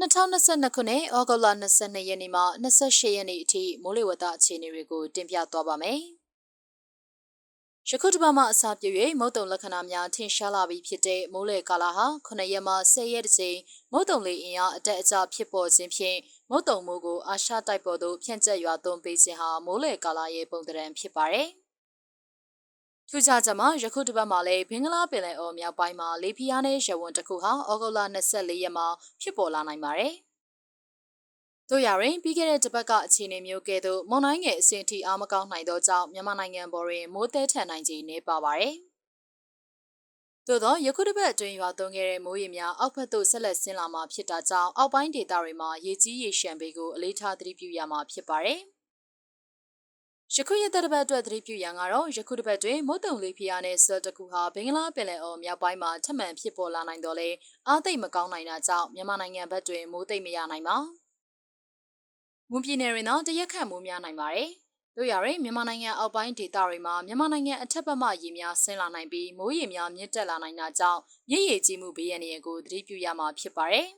[0.00, 6.00] 2022ခုနှစ်ဩဂုတ်လ22ရက်နေ့မှ28ရက်နေ့အထိမိုးလေဝသအခြေအနေတွေကိုတင်ပြသွားပါမယ်။
[7.88, 8.90] ယခုတစ်ပတ်မှအစပြု၍
[9.20, 13.58] မုတ်တုံလက္ခဏာများထင်ရှားလာပြီးဖြစ်တဲ့မိုးလေကာလဟာ9ရက်မှ10ရက်တကြိမ်
[13.92, 16.18] မုတ်တုံလေအင်အားအတက်အကျဖြစ်ပေါ်ခြင်းဖြင့်
[16.50, 21.48] မုတ်တုံမိုးကိုအာရှတိုက်ပေါ်သို့ဖြန့်ကျက်ရွာသွန်းပေးခြင်းဟာမိုးလေကာလရဲ့ပုံသဏ္ဍာန်ဖြစ်ပါတယ်။
[23.10, 28.86] ထူးခြားချက်မှာယခုတစ်ပတ်မှာလည်းဘင်္ဂလားပင်လယ်အော်မြောက်ပိုင်းမှာလေပြင်းအားနဲ့ရဝွန်တစ်ခုဟာဩဂုတ်လ24ရက်မှာ
[29.20, 30.14] ဖြစ်ပေါ်လာနိုင်ပါတယ်။
[31.70, 38.74] တို့ရရင်ပြီးခဲ့တဲ့တစ်ပတ်ကအခြေအနေမျိုးကဲ့သို့မုန်တိုင်းငယ်အဆင့်ထိအားမကောင်းနိုင်သောကြောင့်မြန်မာနိုင်ငံပေါ်တွင်မိုးသည်ထန်နိုင်ခြင်းနေပါပါတယ်။
[40.46, 48.60] သို့သောယခုတစ်ပတ်အတွင်းရွာသွန်းခဲ့တဲ့မိုးရေများအောက်ဘက်သို့ဆက်လက်ဆင်းလာမှာဖြစ်တာကြောင့်အောက်ပိုင်းဒေသတွေမှာရေကြီးရေရှမ်းပေကိုအလေးထားသတိပြုရမှာဖြစ်ပါတယ်။
[50.34, 57.28] ယခုရက်သက်တစ်ပတ်အတွက်သတိပြုရန်ကတော့ယခုတစ်ပတ်တွင်မုတ်တုံလေးဖျားနဲ့ဆယ်တကူဟာဘင်္ဂလားပင်လယ်အော်မြောက်ပိုင်းမှာထပ်မံဖြစ်ပေါ်လာနိုင်တော့လေ
[57.68, 60.76] အားသိပ်မကောင်းနိုင်တာကြောင့်မြန်မာနိုင်ငံဘက်တွင်မိုးသိပ်မရနိုင်ပါ
[62.50, 64.50] မွန်ပြည်နယ်တွင်တော့တရက်ခန့်မိုးများနိုင်ပါတယ်
[64.96, 73.88] တို့ရရင်မြန်မာနိုင်ငံအောက်ပိုင်းဒေသတွေမှာမြန်မာနိုင်ငံအထက်ဘက်မှရေများဆင်းလာနိုင်ပြီးမိုးရေများမြင့်တက်လာနိုင်တာကြောင့်ရည်ရည်ကြီးမှုဘေးရန်တွေကိုသတိပြုရမှာဖြစ်ပါတယ်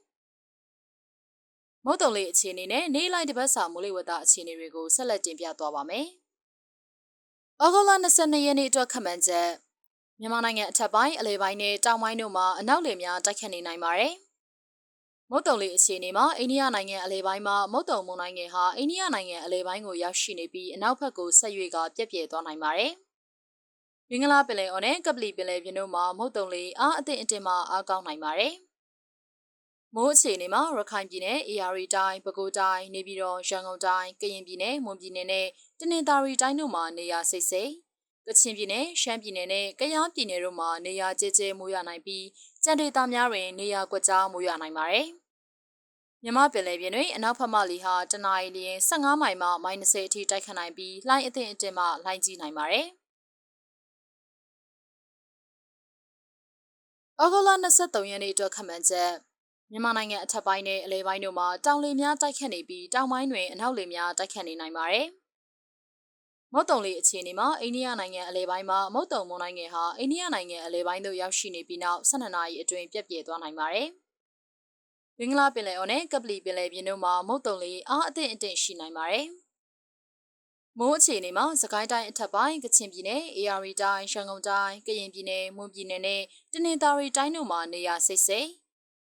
[1.91, 6.07] မုတ်တုံလေးအခြေအနေနဲ့နေလိုက်တပတ်စာမိုးလေဝသအခြေအနေတွေကိုဆက်လက်တင်ပြသွားပါမယ်။။
[7.63, 9.49] ဩဂုတ်လ22ရက်နေ့အတွက်ခန့်မှန်းချက်
[10.21, 14.15] မြန်မာနိုင်ငံအထက်ပိုင်းအလဲပိုင်းနဲ့တောင်ပိုင်းတို့မှာအနောက်လေများတိုက်ခတ်နေနိုင်ပါတယ်။
[15.31, 22.93] မုတ်တုံလေးအခြေအနေမှာအိန္ဒိယနိုင်ငံအလဲပိုင်းမှာမုတ်တုံမုန်တိုင်းငယ်ဟာအိန္ဒိယနိုင်ငံအလဲပိုင်းကိုရောက်ရှိနေပြီးအနောက်ဘက်ကိုဆက်ရွေ့ကပြက်ပြဲသွားနိုင်ပါတယ်။
[24.11, 28.55] မင်္ဂလာပင်လယ်အော်နဲ့ကပလီပင်လယ်ပြင်တို့မှာမုတ်တုံလေးအားအသင့်အတင်မှအားကောင်းနိုင်ပါတယ်။
[29.95, 35.47] မိုးအခြေအနေမှာရခိုင်ပြည်နယ်၊အေရီတိုင်း၊ပဲခူးတိုင်း၊နေပြည်တော်၊ရန်ကုန်တိုင်း၊ကရင်ပြည်နယ်၊မွန်ပြည်နယ်နဲ့
[35.79, 37.73] တနင်္သာရီတိုင်းတို့မှာ နေရာစိတ်စိတ်
[38.27, 42.27] ကချင်ပြည်နယ်၊ရှမ်းပြည်နယ်နဲ့ ကယားပြည်နယ်တို့မှာ နေရာကျဲကျဲမိုးရနိုင်ပြီး
[42.65, 45.07] ကြံဒေသများတွင် နေရာကွက်ကြားမိုးရနိုင်ပါတယ်။
[46.23, 52.87] မြမပင်လယ်ပြင်တွင် အနောက်ဖက်မှလေဟာတနအီလျင်15မိုင်မှ -30 အထိ တိုက်ခတ်နိုင်ပြီး လှိုင်းအထင်အတင်မှ လှိုင်းကြီးနိုင်ပါတယ်။
[57.23, 59.28] ဩဂုတ်လ23ရက်နေ့အတွက် ခန့်မှန်းချက်
[59.73, 65.07] မြန်မာနိုင်ငံအထက်ပိုင်းနဲ့အလဲပိုင်းတို့မှာတောင်လေများတိုက်ခတ်နေပြီးတောင်ပိုင်းတွင်အနောက်လေများတိုက်ခတ်နေနိုင်ပါတယ်။
[66.53, 73.89] မုတ်တုံလေအခြေအနေမှာအိန္ဒိယနိုင်ငံအလဲပိုင်းမှာမုတ်တုံမုန်တိုင်းငယ်ဟာအိန္ဒိယနိုင်ငံအလဲပိုင်းသို့ရောက်ရှိနေပြီးနောက်12နာရီအတွင်းပြက်ပြဲသွားနိုင်ပါတယ်။
[75.19, 79.27] ဘင်္ဂလားပင်လယ်အော်နဲ့ကပလီပင်လယ်ပြင်တို့မှာမုတ်တုံလေအားအသင့်အင့်ရှိနိုင်ပါတယ်။
[80.79, 88.49] မိုးအခြေအနေမှာစကိုင်းတိုင်းအထက်ပိုင်းကချင်ပြည်နယ်၊အေရီတိုင်း၊ရှမ်းကုန်းတိုင်း၊ကရင်ပြည်နယ်၊မွန်ပြည်နယ်နဲ့တနင်္သာရီတိုင်းတို့မှာနေရာစိတ်စိတ်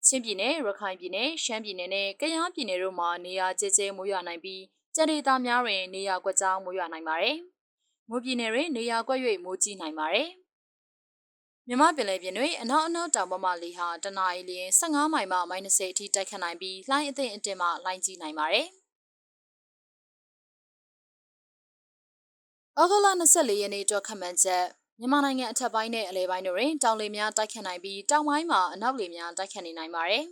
[0.07, 4.63] ချင်းပြည်နယ်ရခိုင်ပြည်နယ်ရှမ်းပြည်နယ်နဲ့ကယားပြည်နယ်တို့မှာနေရာကျဲကျဲမိုးရွာနိုင်ပြီး
[4.95, 7.37] ကြံဒေသများတွင်နေရာကွက်ကြားမိုးရွာနိုင်ပါတယ်။
[8.09, 10.29] မိုးပြည်နယ်တွင်နေရာကွက်၍မိုးကြီးနိုင်ပါတယ်။
[11.69, 18.67] မြမပင်လယ်ပြင်တွင်အနောက်အနောက်တောင်ပေါ်မှလေဟာတနအီလျင်15မိုင်မှ -30 အထိတိုက်ခတ်နိုင်ပြီးလှိုင်းအသင့်အတင်မှလှိုင်းကြီးနိုင်ပါတယ်။
[22.81, 24.65] ဩဂုတ်လ24ရက်နေ့အတွက်ခန့်မှန်းချက်
[25.01, 30.25] မြန်မာနိုင်ငံအထက်ပိုင်းနဲ့အလဲပိုင်းတို့တွင်တောင်လေများတိုက်ခတ်နိုင်ပြီးတောင်ပိုင်းမှာအနောက်လေများတိုက်ခတ်နေနိုင်ပါတယ်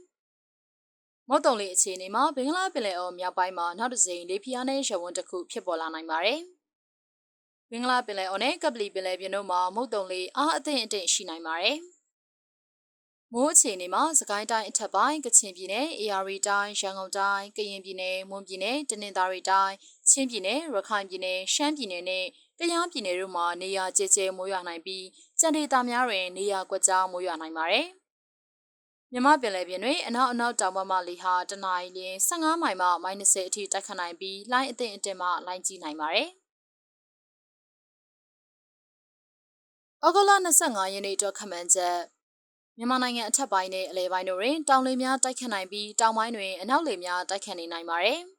[1.29, 6.41] ။မုတ်တုံလေအခြေအနေမှာဘင်္ဂလားပင်လယ်အော်မြောက်ပိုင်းမှာနောက်တစ်စိမ်လေပြင်းအားနဲ့ရဝန်းတစ်ခုဖြစ်ပေါ်လာနိုင်ပါတယ်။
[7.71, 11.79] ဘင်္ဂလားပင်လယ်အော်နဲ့ကပလီပင်လယ်ပြင်တို့မှာမုတ်တုံလေအားအသင့်အတင့်ရှိနိုင်ပါတယ်။
[13.33, 19.75] မိုးအခြေအနေမှာစကိုင်းတိုင်းအထက်ပိုင်းကချင်ပြည်နယ်၊အေရီတိုင်း၊ရန်ကုန်တိုင်း၊ကရင်ပြည်နယ်၊မွန်ပြည်နယ်၊တနင်္သာရီတိုင်း၊
[20.11, 22.27] ချင်းပြည်နယ်၊ရခိုင်ပြည်နယ်၊ရှမ်းပြည်နယ်နဲ့။
[22.59, 25.05] တရားပြည်နယ်တို့မှာနေရာကျကျမိုးရွာနိုင်ပြီး
[25.41, 27.87] ကြံဒေသများတွင်နေရာကွက်ကြားမိုးရွာနိုင်ပါတယ်။
[29.13, 36.29] မြမပင်လယ်ပြင်တွင်အနောက်အနောက်တောင်ဘက်မှလေဟာတနအီလ15မိုင်မှ -30 အထိတိုက်ခတ်နိုင်ပြီးလှိုင်းအသင့်အတင်မှလှိုင်းကြီးနိုင်ပါတယ်။
[40.05, 41.99] ဩဂုတ်လ25ရက်နေ့အတွက်ခန့်မှန်းချက်
[42.79, 48.21] မြန်မာနိုင်ငံအထက်ပိုင်းနဲ့အလဲပိုင်းတို့တွင်တောင်လေများတိုက်ခတ်နိုင်ပြီးတောင်ပိုင်းတွင်အနောက်လေများတိုက်ခတ်နေနိုင်ပါတယ်။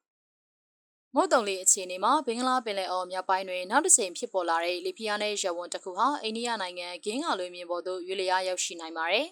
[1.18, 9.28] မုတ်တုံလေးအခြေအနေမှာဘင်္ဂလားပင်လယ်အော်မြောက်ပိုင်းတွင်နောက်တစ်ချိန်ဖြစ်ပေါ်လာတဲ့လေပြင်းနဲ့ရဝန်းတစ်ခုဟာအိန္ဒိယနိုင်ငံဂင်းငါလွင်မြေပေါ်သို့ရွေ့လျားရောက်ရှိနိုင်ပါတယ်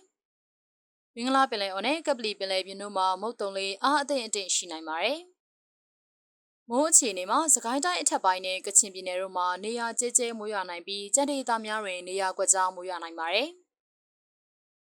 [1.15, 5.19] ။ဘင်္ဂလားပင်လယ်အော်နဲ့ကပလီပင်လယ်ပြင်တို့မှာမုတ်တုံလေးအားအသင့်အင့်ရှိနိုင်ပါတယ်။
[6.69, 13.49] မိုးအခြေအနေမှာစကိုင်းတိုင်းအထက်ပိုင်းနဲ့ကချင်ပြည်နယ်တို့မှာနေရာကျဲကျဲမိုးရွာနိုင်ပြီးကြံဒေသများတွင်နေရာကွက်ကြားမိုးရွာနိုင်ပါတယ်။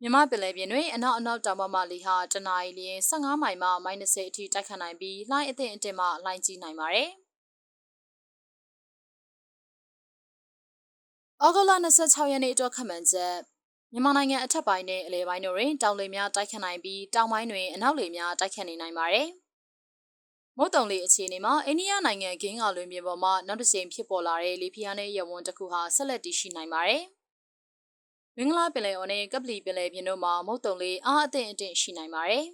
[0.05, 7.09] မြမပင်လယ်ပြင်တွင်အနောက်အနောက်တောင်ဘက်မှလေဟာတနအီလျင်15မိုင်မှ -30 အထိတိုက်ခတ်နိုင်ပြီးလှိုင်းအသင့်အတင်မှလှိုင်းကြီးနိုင်ပါတယ်။
[11.43, 13.35] ဩဂုတ်လ26ရက်နေ့အတွက်ခန့်မှန်းချက်
[13.93, 19.27] မြန်မာနိုင်ငံအထက်ပိုင်းနဲ့အလဲပိုင်းတို့တွင်တောင်လေများတိုက်ခတ်နိုင်ပြီးတောင်ပိုင်းတွင်အနောက်လေများတိုက်ခတ်နေနိုင်ပါတယ်။
[20.57, 27.03] မုတ်တုံလေအခြေအနေမှာအိန္ဒိယနိုင်ငံဂင်းကလွင်ပြင်ပေါ်မှာနောက်တစ်ကြိမ်ဖြစ်ပေါ်လာတဲ့လေပြင်းနဲ့ရဝန်းတစ်ခုဟာဆက်လက်တည်ရှိနိုင်ပါတယ်။
[28.37, 32.47] မင်္ဂလာပင်လယ်အော်နဲ့ကပလီပင်လယ်ပြင်တို့မှာမုတ်တုံလေးအားအသင့်အင့်ရှိနိုင်ပါတယ်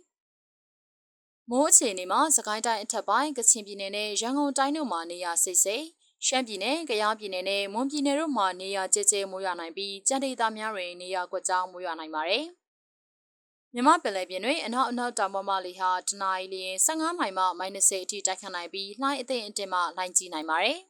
[1.50, 5.86] မိုးအခြေအနေမှာစကိုင်းတိုင်းအထက်ပိုင်းကချင်ပြည်နယ်နဲ့ရန်ကုန်တိုင်းတို့မှာနေရာစိတ်စိတ်
[6.26, 12.46] ရှမ်းပြည်နယ်၊ကယားပြည်နယ်နဲ့မွန်ပြည်နယ်တို့မှာနေရာကျဲကျဲမိုးရွာနိုင်ပြီးကြံဒေသများတွင်နေရာကွက်ကြားမိုးရွာနိုင်ပါတယ်။
[13.74, 20.80] မြမပင်လယ်ပြင်တွင်အနောက်အနောက်တောင်ပေါ်မှလေဟာတနအီလရင်15မိုင်မှ -30 အထိတိုက်ခတ်နိုင်ပြီးလှိုင်းအသိအတင်မှလှိုင်းကြီးနိုင်ပါတယ်။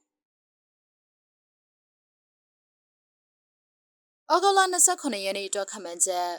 [4.33, 4.59] ဩဂုတ်လ
[4.93, 6.29] 29ရက်နေ့အတွက်ခန့်မှန်းချက်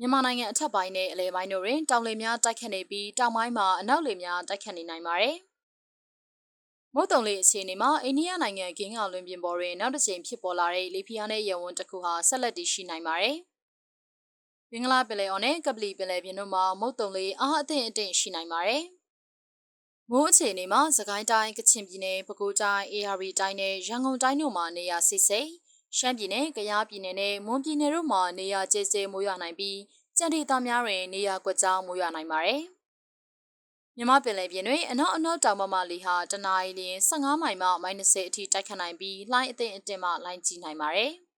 [0.00, 5.36] မြန်မာနိုင်ငံအထက်ပိုင်းနဲ့အလယ်ပိုင်းတို့တွင်တောင်လေများတိုက်ခတ်နေပြီးတောင်ပိုင်းမှာအနောက်လေများတိုက်ခတ်နေနိုင်ပါတယ်။
[6.94, 13.36] မုတ်တုံလေးအခြေအနေမှာအိန္ဒိယနိုင်ငံကင်းအောင်လွင်ပြင်ပေါ်တွင်နောက်တစ်ကြိမ်ဖြစ်ပေါ်လာတဲ့လေပြင်းအားနဲ့ရေဝန်းတစ်ခုဟာဆက်လက်တည်ရှိနိုင်ပါတယ်။
[14.70, 18.84] ဘင်္ဂလားပင်လယ်အော်နဲ့ကပလီပင်လယ်ပြင်တို့မှာမုတ်တုံလေးအားအသင့်အတင့်ရှိနိုင်ပါတယ်။
[20.10, 25.42] မိုးအခြေအနေမှာစကိုင်းတိုင်းကချင်ပြည်နယ်ပဲခူးတိုင်း AR တိုင်းနဲ့ရန်ကုန်တိုင်းတို့မှာနေရာစိစိ
[25.96, 29.78] ရှမ်းပြည်နယ်၊ကယားပြည်နယ်နဲ့မွန်ပြည်နယ်တို့မှာနေရာကျဲကျဲမိုးရွာနိုင်ပြီး
[30.18, 32.62] ကြံဒေသများတွင်နေရာကွက်ကြားမိုးရွာနိုင်ပါတယ်။
[33.96, 41.12] မြမပင်လယ်ပြင်တွင်အနောက်အနောက်တောင်ဘက်မှလေဟာတနအီလရင်15မိုင်မှ -30 အထိတိုက်ခတ်နိုင်ပြီးလှိုင်းအသင့်အတင်မှလှိုင်းကြီးနိုင်ပါတယ်။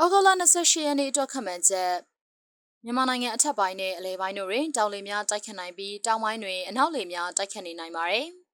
[0.00, 1.92] ဩဂုတ်လ28ရက်နေ့အတွက်ခန့်မှန်းချက်
[2.84, 8.28] မြန်မာနိုင်ငံအထက်ပိုင်းနဲ့အလယ်ပိုင်းတို့တွင်တောင်လေများတိုက်ခတ်နိုင်ပြီးတောင်ပိုင်းတွင်အနောက်လေများတိုက်ခတ်နေနိုင်ပါတယ်။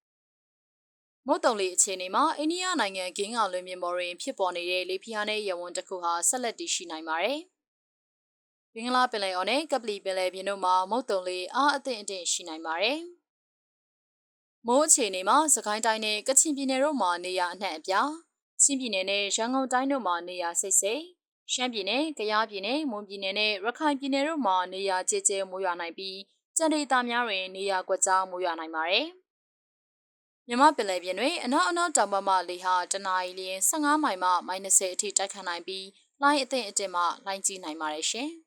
[1.29, 7.41] မုတ်တုံလေအခြေအနေမှာအိန္ဒိယနိုင်ငံဂင်းအောင်လွင်ပြင်ပေါ်တွင်ဖြစ်ပေါ်နေတဲ့လေပြင်းအားနဲ့ရေဝန်းတစ်ခုဟာဆက်လက်တည်ရှိနိုင်ပါတယ်။
[8.75, 13.01] ဘင်္ဂလားပင်လယ်အော်နဲ့ကပလီပင်လယ်ပြင်တို့မှာမုတ်တုံလေအားအသင့်အတင့်ရှိနိုင်ပါတယ်။
[14.67, 18.11] မိုးအခြေအနေမှာစကိုင်းတိုင်းနဲ့ကချင်ပြည်နယ်တို့မှာနေရာအနှံ့အပြား
[18.63, 21.03] ချင်းပြည်နယ်နဲ့ရန်ကုန်တိုင်းတို့မှာနေရာစိတ်စိတ်
[21.53, 26.19] ရှမ်းပြည်နယ်၊ကယားပြည်နယ်၊မွန်ပြည်နယ်နဲ့ရခိုင်ပြည်နယ်တို့မှာနေရာကျကျမိုးရွာနိုင်ပြီး
[26.57, 29.09] ကြံဒေသများတွင်နေရာကွက်ကြားမိုးရွာနိုင်ပါတယ်။
[30.49, 35.87] မြမပင်လယ်ပြင်တွင်အနောက်အနောက်တောင်ဘက်မှလေဟာတနအီလရင်15မိုင်မှ -30 အထိတိုက်ခတ်နိုင်ပြီး
[36.21, 38.31] လှိုင်းအသင့်အတင်မှလှိုင်းကြီးနိုင်ပါတယ်ရှင်။